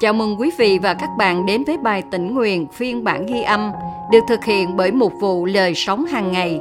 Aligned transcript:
Chào 0.00 0.12
mừng 0.12 0.40
quý 0.40 0.50
vị 0.58 0.78
và 0.82 0.94
các 0.94 1.10
bạn 1.18 1.46
đến 1.46 1.64
với 1.64 1.78
bài 1.78 2.02
tỉnh 2.10 2.34
nguyện 2.34 2.66
phiên 2.72 3.04
bản 3.04 3.26
ghi 3.26 3.42
âm 3.42 3.70
được 4.12 4.18
thực 4.28 4.44
hiện 4.44 4.76
bởi 4.76 4.92
một 4.92 5.12
vụ 5.20 5.46
lời 5.46 5.74
sống 5.74 6.04
hàng 6.04 6.32
ngày. 6.32 6.60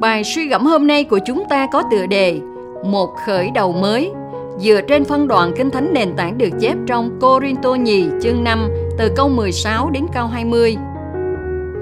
Bài 0.00 0.24
suy 0.24 0.48
gẫm 0.48 0.66
hôm 0.66 0.86
nay 0.86 1.04
của 1.04 1.18
chúng 1.26 1.44
ta 1.48 1.66
có 1.66 1.82
tựa 1.90 2.06
đề 2.06 2.40
Một 2.84 3.08
khởi 3.26 3.50
đầu 3.54 3.72
mới 3.72 4.12
dựa 4.58 4.80
trên 4.88 5.04
phân 5.04 5.28
đoạn 5.28 5.52
kinh 5.56 5.70
thánh 5.70 5.92
nền 5.92 6.16
tảng 6.16 6.38
được 6.38 6.50
chép 6.60 6.76
trong 6.86 7.20
Corinto 7.20 7.74
nhì 7.74 8.08
chương 8.22 8.44
5 8.44 8.68
từ 8.98 9.12
câu 9.16 9.28
16 9.28 9.90
đến 9.90 10.06
câu 10.14 10.26
20. 10.26 10.76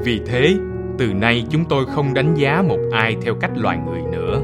Vì 0.04 0.20
thế, 0.26 0.54
từ 0.98 1.06
nay 1.06 1.44
chúng 1.50 1.64
tôi 1.64 1.86
không 1.86 2.14
đánh 2.14 2.34
giá 2.34 2.62
một 2.68 2.78
ai 2.92 3.16
theo 3.22 3.34
cách 3.40 3.50
loài 3.54 3.78
người 3.86 4.02
nữa, 4.12 4.40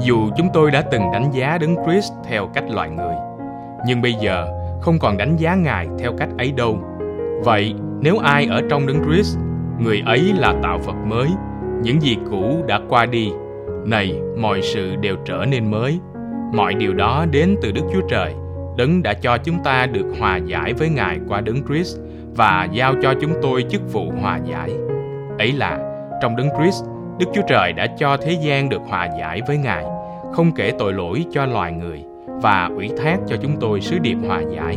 dù 0.00 0.30
chúng 0.36 0.48
tôi 0.54 0.70
đã 0.70 0.80
từng 0.80 1.02
đánh 1.12 1.30
giá 1.32 1.58
Đấng 1.58 1.76
Christ 1.86 2.12
theo 2.28 2.46
cách 2.54 2.64
loài 2.70 2.90
người. 2.90 3.14
Nhưng 3.86 4.02
bây 4.02 4.14
giờ, 4.20 4.63
không 4.84 4.98
còn 4.98 5.16
đánh 5.16 5.36
giá 5.36 5.54
Ngài 5.54 5.88
theo 5.98 6.12
cách 6.18 6.28
ấy 6.38 6.52
đâu. 6.52 6.78
Vậy, 7.44 7.74
nếu 8.00 8.18
ai 8.18 8.46
ở 8.46 8.62
trong 8.70 8.86
Đấng 8.86 9.04
Christ, 9.04 9.38
người 9.78 10.02
ấy 10.06 10.32
là 10.38 10.54
tạo 10.62 10.78
vật 10.78 10.96
mới, 11.06 11.28
những 11.82 12.02
gì 12.02 12.16
cũ 12.30 12.64
đã 12.68 12.80
qua 12.88 13.06
đi. 13.06 13.32
Này, 13.86 14.20
mọi 14.38 14.62
sự 14.62 14.96
đều 14.96 15.16
trở 15.24 15.44
nên 15.48 15.70
mới. 15.70 15.98
Mọi 16.54 16.74
điều 16.74 16.94
đó 16.94 17.26
đến 17.30 17.56
từ 17.62 17.72
Đức 17.72 17.82
Chúa 17.92 18.08
Trời, 18.08 18.34
Đấng 18.78 19.02
đã 19.02 19.14
cho 19.14 19.38
chúng 19.38 19.64
ta 19.64 19.86
được 19.86 20.06
hòa 20.18 20.36
giải 20.36 20.72
với 20.72 20.88
Ngài 20.88 21.18
qua 21.28 21.40
Đấng 21.40 21.66
Christ 21.66 21.98
và 22.36 22.68
giao 22.72 22.94
cho 23.02 23.14
chúng 23.20 23.32
tôi 23.42 23.64
chức 23.68 23.92
vụ 23.92 24.12
hòa 24.20 24.40
giải. 24.50 24.70
Ấy 25.38 25.52
là, 25.52 25.78
trong 26.22 26.36
Đấng 26.36 26.48
Christ, 26.58 26.84
Đức 27.18 27.26
Chúa 27.34 27.42
Trời 27.48 27.72
đã 27.72 27.86
cho 27.98 28.16
thế 28.16 28.38
gian 28.42 28.68
được 28.68 28.82
hòa 28.88 29.08
giải 29.18 29.40
với 29.46 29.56
Ngài, 29.56 29.84
không 30.32 30.52
kể 30.52 30.72
tội 30.78 30.92
lỗi 30.92 31.24
cho 31.32 31.46
loài 31.46 31.72
người 31.72 32.04
và 32.42 32.70
ủy 32.76 32.90
thác 32.96 33.16
cho 33.26 33.36
chúng 33.42 33.56
tôi 33.60 33.80
sứ 33.80 33.98
điệp 33.98 34.16
hòa 34.26 34.40
giải. 34.56 34.76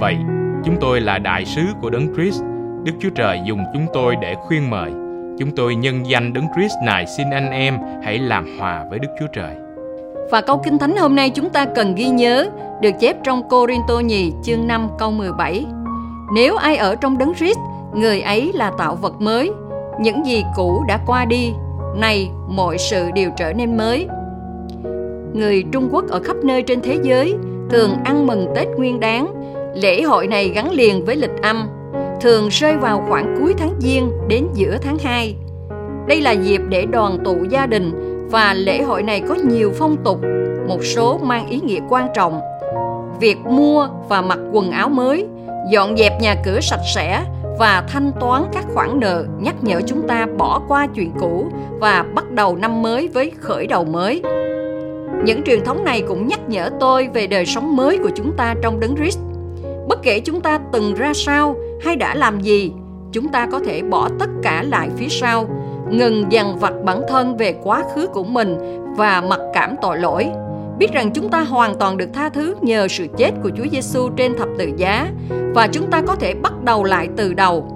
Vậy, 0.00 0.16
chúng 0.64 0.76
tôi 0.80 1.00
là 1.00 1.18
đại 1.18 1.44
sứ 1.44 1.62
của 1.80 1.90
Đấng 1.90 2.14
Christ. 2.14 2.42
Đức 2.84 2.92
Chúa 3.00 3.10
Trời 3.14 3.40
dùng 3.44 3.64
chúng 3.72 3.86
tôi 3.92 4.16
để 4.16 4.34
khuyên 4.34 4.70
mời. 4.70 4.90
Chúng 5.38 5.50
tôi 5.56 5.74
nhân 5.74 6.06
danh 6.06 6.32
Đấng 6.32 6.46
Christ 6.56 6.74
này 6.84 7.06
xin 7.06 7.30
anh 7.30 7.50
em 7.50 7.78
hãy 8.04 8.18
làm 8.18 8.58
hòa 8.58 8.84
với 8.90 8.98
Đức 8.98 9.08
Chúa 9.20 9.26
Trời. 9.32 9.54
Và 10.30 10.40
câu 10.40 10.60
Kinh 10.64 10.78
Thánh 10.78 10.96
hôm 10.96 11.16
nay 11.16 11.30
chúng 11.30 11.50
ta 11.50 11.64
cần 11.64 11.94
ghi 11.94 12.08
nhớ 12.08 12.48
được 12.80 12.90
chép 13.00 13.16
trong 13.24 13.48
Corinto 13.48 14.00
nhì 14.00 14.32
chương 14.42 14.66
5 14.66 14.88
câu 14.98 15.10
17. 15.10 15.64
Nếu 16.34 16.56
ai 16.56 16.76
ở 16.76 16.94
trong 16.94 17.18
Đấng 17.18 17.34
Christ, 17.34 17.58
người 17.94 18.20
ấy 18.20 18.52
là 18.54 18.72
tạo 18.78 18.94
vật 18.94 19.20
mới. 19.20 19.50
Những 20.00 20.26
gì 20.26 20.44
cũ 20.56 20.84
đã 20.88 20.98
qua 21.06 21.24
đi, 21.24 21.52
này 21.96 22.30
mọi 22.48 22.78
sự 22.78 23.10
đều 23.14 23.30
trở 23.36 23.52
nên 23.52 23.76
mới 23.76 24.08
người 25.32 25.64
Trung 25.72 25.88
Quốc 25.92 26.08
ở 26.08 26.20
khắp 26.24 26.36
nơi 26.44 26.62
trên 26.62 26.80
thế 26.80 26.98
giới 27.02 27.34
thường 27.70 27.90
ăn 28.04 28.26
mừng 28.26 28.46
Tết 28.56 28.68
Nguyên 28.76 29.00
Đán. 29.00 29.34
Lễ 29.74 30.02
hội 30.02 30.26
này 30.26 30.48
gắn 30.48 30.70
liền 30.70 31.04
với 31.04 31.16
lịch 31.16 31.42
âm, 31.42 31.68
thường 32.20 32.48
rơi 32.48 32.76
vào 32.76 33.04
khoảng 33.08 33.36
cuối 33.40 33.54
tháng 33.58 33.74
Giêng 33.78 34.10
đến 34.28 34.46
giữa 34.54 34.76
tháng 34.82 34.98
2. 34.98 35.36
Đây 36.08 36.20
là 36.20 36.30
dịp 36.30 36.60
để 36.68 36.86
đoàn 36.86 37.18
tụ 37.24 37.36
gia 37.50 37.66
đình 37.66 37.92
và 38.30 38.54
lễ 38.54 38.82
hội 38.82 39.02
này 39.02 39.22
có 39.28 39.34
nhiều 39.34 39.72
phong 39.74 39.96
tục, 40.04 40.20
một 40.68 40.84
số 40.84 41.18
mang 41.22 41.48
ý 41.48 41.60
nghĩa 41.60 41.80
quan 41.88 42.08
trọng. 42.14 42.40
Việc 43.20 43.38
mua 43.44 43.88
và 44.08 44.22
mặc 44.22 44.38
quần 44.52 44.70
áo 44.70 44.88
mới, 44.88 45.26
dọn 45.70 45.96
dẹp 45.96 46.12
nhà 46.20 46.34
cửa 46.44 46.60
sạch 46.60 46.82
sẽ 46.94 47.24
và 47.58 47.84
thanh 47.88 48.12
toán 48.20 48.42
các 48.52 48.64
khoản 48.74 49.00
nợ 49.00 49.24
nhắc 49.40 49.54
nhở 49.62 49.80
chúng 49.86 50.08
ta 50.08 50.26
bỏ 50.38 50.62
qua 50.68 50.86
chuyện 50.94 51.10
cũ 51.20 51.46
và 51.80 52.04
bắt 52.14 52.30
đầu 52.30 52.56
năm 52.56 52.82
mới 52.82 53.08
với 53.08 53.32
khởi 53.40 53.66
đầu 53.66 53.84
mới. 53.84 54.22
Những 55.24 55.42
truyền 55.42 55.64
thống 55.64 55.84
này 55.84 56.02
cũng 56.08 56.28
nhắc 56.28 56.40
nhở 56.48 56.70
tôi 56.80 57.08
về 57.14 57.26
đời 57.26 57.46
sống 57.46 57.76
mới 57.76 57.98
của 57.98 58.10
chúng 58.14 58.32
ta 58.36 58.54
trong 58.62 58.80
đấng 58.80 58.96
Christ. 58.96 59.18
Bất 59.88 60.02
kể 60.02 60.20
chúng 60.20 60.40
ta 60.40 60.58
từng 60.72 60.94
ra 60.94 61.12
sao 61.14 61.56
hay 61.84 61.96
đã 61.96 62.14
làm 62.14 62.40
gì, 62.40 62.72
chúng 63.12 63.28
ta 63.28 63.46
có 63.46 63.58
thể 63.58 63.82
bỏ 63.82 64.08
tất 64.18 64.30
cả 64.42 64.62
lại 64.62 64.88
phía 64.96 65.08
sau, 65.08 65.48
ngừng 65.90 66.24
dằn 66.32 66.58
vặt 66.58 66.72
bản 66.84 67.02
thân 67.08 67.36
về 67.36 67.54
quá 67.62 67.84
khứ 67.94 68.06
của 68.06 68.24
mình 68.24 68.56
và 68.96 69.20
mặc 69.20 69.40
cảm 69.54 69.74
tội 69.82 69.98
lỗi. 69.98 70.28
Biết 70.78 70.92
rằng 70.92 71.10
chúng 71.14 71.28
ta 71.28 71.40
hoàn 71.40 71.78
toàn 71.78 71.96
được 71.96 72.08
tha 72.14 72.28
thứ 72.28 72.54
nhờ 72.60 72.88
sự 72.88 73.06
chết 73.16 73.30
của 73.42 73.50
Chúa 73.56 73.66
Giêsu 73.72 74.08
trên 74.16 74.36
thập 74.38 74.48
tự 74.58 74.70
giá 74.76 75.10
và 75.54 75.66
chúng 75.66 75.90
ta 75.90 76.02
có 76.06 76.14
thể 76.14 76.34
bắt 76.34 76.52
đầu 76.64 76.84
lại 76.84 77.08
từ 77.16 77.34
đầu. 77.34 77.66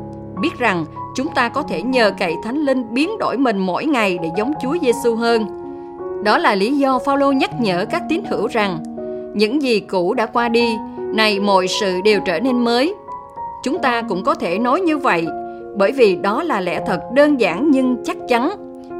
Biết 0.40 0.58
rằng 0.58 0.84
chúng 1.16 1.34
ta 1.34 1.48
có 1.48 1.62
thể 1.62 1.82
nhờ 1.82 2.12
cậy 2.18 2.34
Thánh 2.44 2.56
Linh 2.56 2.94
biến 2.94 3.18
đổi 3.18 3.36
mình 3.36 3.58
mỗi 3.58 3.84
ngày 3.86 4.18
để 4.22 4.30
giống 4.36 4.52
Chúa 4.62 4.76
Giêsu 4.82 5.14
hơn 5.14 5.55
đó 6.26 6.38
là 6.38 6.54
lý 6.54 6.72
do 6.78 6.98
Phaolô 6.98 7.32
nhắc 7.32 7.50
nhở 7.60 7.84
các 7.90 8.02
tín 8.08 8.24
hữu 8.30 8.46
rằng 8.46 8.78
những 9.34 9.62
gì 9.62 9.80
cũ 9.80 10.14
đã 10.14 10.26
qua 10.26 10.48
đi, 10.48 10.76
này 11.14 11.40
mọi 11.40 11.68
sự 11.68 12.00
đều 12.04 12.20
trở 12.26 12.40
nên 12.40 12.64
mới. 12.64 12.94
Chúng 13.64 13.78
ta 13.78 14.02
cũng 14.02 14.24
có 14.24 14.34
thể 14.34 14.58
nói 14.58 14.80
như 14.80 14.98
vậy, 14.98 15.26
bởi 15.76 15.92
vì 15.92 16.16
đó 16.16 16.42
là 16.42 16.60
lẽ 16.60 16.80
thật 16.86 17.00
đơn 17.14 17.40
giản 17.40 17.70
nhưng 17.70 17.96
chắc 18.04 18.16
chắn. 18.28 18.50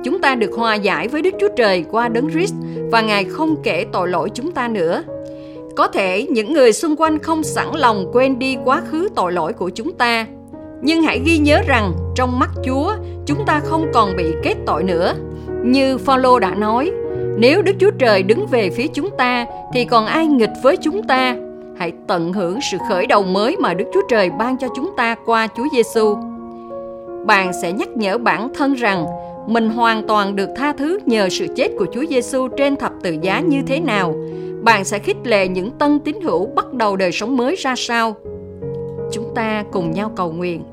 Chúng 0.04 0.20
ta 0.20 0.34
được 0.34 0.50
hòa 0.56 0.74
giải 0.74 1.08
với 1.08 1.22
Đức 1.22 1.34
Chúa 1.40 1.48
Trời 1.56 1.84
qua 1.90 2.08
Đấng 2.08 2.30
Christ 2.30 2.54
và 2.92 3.00
Ngài 3.00 3.24
không 3.24 3.56
kể 3.62 3.84
tội 3.92 4.08
lỗi 4.08 4.30
chúng 4.34 4.52
ta 4.52 4.68
nữa. 4.68 5.02
Có 5.76 5.86
thể 5.86 6.26
những 6.30 6.52
người 6.52 6.72
xung 6.72 6.96
quanh 6.96 7.18
không 7.18 7.42
sẵn 7.42 7.66
lòng 7.74 8.10
quên 8.12 8.38
đi 8.38 8.56
quá 8.64 8.82
khứ 8.90 9.08
tội 9.14 9.32
lỗi 9.32 9.52
của 9.52 9.68
chúng 9.68 9.92
ta, 9.92 10.26
nhưng 10.82 11.02
hãy 11.02 11.20
ghi 11.24 11.38
nhớ 11.38 11.60
rằng 11.66 11.92
trong 12.16 12.38
mắt 12.38 12.50
Chúa, 12.64 12.92
chúng 13.26 13.46
ta 13.46 13.60
không 13.64 13.86
còn 13.94 14.16
bị 14.16 14.34
kết 14.42 14.54
tội 14.66 14.82
nữa. 14.82 15.14
Như 15.64 15.98
Phaolô 15.98 16.38
đã 16.38 16.54
nói, 16.54 16.92
nếu 17.38 17.62
Đức 17.62 17.72
Chúa 17.80 17.90
Trời 17.98 18.22
đứng 18.22 18.46
về 18.46 18.70
phía 18.70 18.86
chúng 18.86 19.10
ta 19.18 19.46
thì 19.72 19.84
còn 19.84 20.06
ai 20.06 20.26
nghịch 20.26 20.52
với 20.62 20.76
chúng 20.76 21.02
ta? 21.02 21.36
Hãy 21.78 21.92
tận 22.06 22.32
hưởng 22.32 22.58
sự 22.70 22.78
khởi 22.88 23.06
đầu 23.06 23.22
mới 23.22 23.56
mà 23.56 23.74
Đức 23.74 23.84
Chúa 23.94 24.02
Trời 24.08 24.30
ban 24.30 24.58
cho 24.58 24.68
chúng 24.76 24.90
ta 24.96 25.16
qua 25.26 25.48
Chúa 25.56 25.66
Giêsu. 25.72 26.16
Bạn 27.26 27.52
sẽ 27.62 27.72
nhắc 27.72 27.88
nhở 27.88 28.18
bản 28.18 28.48
thân 28.54 28.74
rằng 28.74 29.06
mình 29.46 29.70
hoàn 29.70 30.06
toàn 30.06 30.36
được 30.36 30.48
tha 30.56 30.72
thứ 30.72 30.98
nhờ 31.06 31.28
sự 31.28 31.46
chết 31.56 31.68
của 31.78 31.86
Chúa 31.92 32.04
Giêsu 32.10 32.48
trên 32.48 32.76
thập 32.76 32.92
tự 33.02 33.16
giá 33.22 33.40
như 33.40 33.62
thế 33.66 33.80
nào. 33.80 34.14
Bạn 34.62 34.84
sẽ 34.84 34.98
khích 34.98 35.16
lệ 35.24 35.48
những 35.48 35.70
tân 35.70 35.98
tín 36.00 36.20
hữu 36.20 36.46
bắt 36.46 36.72
đầu 36.72 36.96
đời 36.96 37.12
sống 37.12 37.36
mới 37.36 37.56
ra 37.56 37.74
sao. 37.76 38.16
Chúng 39.12 39.34
ta 39.34 39.64
cùng 39.72 39.90
nhau 39.90 40.12
cầu 40.16 40.32
nguyện. 40.32 40.64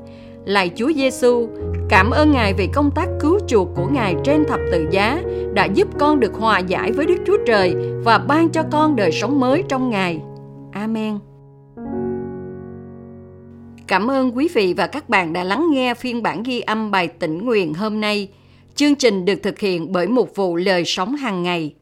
Lạy 0.44 0.70
Chúa 0.76 0.92
Giêsu, 0.92 1.48
Cảm 1.88 2.10
ơn 2.10 2.30
Ngài 2.30 2.54
vì 2.54 2.66
công 2.66 2.90
tác 2.90 3.08
cứu 3.20 3.38
chuộc 3.46 3.68
của 3.76 3.86
Ngài 3.86 4.14
trên 4.24 4.44
thập 4.44 4.60
tự 4.72 4.86
giá 4.90 5.22
đã 5.54 5.64
giúp 5.64 5.88
con 5.98 6.20
được 6.20 6.34
hòa 6.34 6.58
giải 6.58 6.92
với 6.92 7.06
Đức 7.06 7.16
Chúa 7.26 7.36
Trời 7.46 7.74
và 8.04 8.18
ban 8.18 8.48
cho 8.48 8.62
con 8.72 8.96
đời 8.96 9.12
sống 9.12 9.40
mới 9.40 9.62
trong 9.68 9.90
Ngài. 9.90 10.20
Amen. 10.72 11.18
Cảm 13.86 14.10
ơn 14.10 14.36
quý 14.36 14.48
vị 14.54 14.74
và 14.76 14.86
các 14.86 15.08
bạn 15.08 15.32
đã 15.32 15.44
lắng 15.44 15.66
nghe 15.70 15.94
phiên 15.94 16.22
bản 16.22 16.42
ghi 16.42 16.60
âm 16.60 16.90
bài 16.90 17.08
tĩnh 17.08 17.44
nguyện 17.44 17.74
hôm 17.74 18.00
nay. 18.00 18.28
Chương 18.74 18.94
trình 18.94 19.24
được 19.24 19.42
thực 19.42 19.58
hiện 19.58 19.92
bởi 19.92 20.08
một 20.08 20.36
vụ 20.36 20.56
lời 20.56 20.84
sống 20.84 21.16
hàng 21.16 21.42
ngày 21.42 21.74